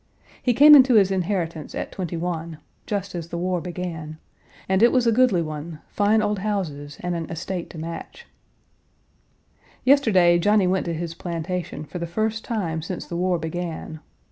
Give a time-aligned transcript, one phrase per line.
[0.41, 2.57] He came into his inheritance at twenty one
[2.87, 4.17] (just as the war began),
[4.67, 8.25] and it was a goodly one, fine old houses and an estate to match.
[9.85, 13.99] Yesterday, Johnny went to his plantation for the first time since the war began.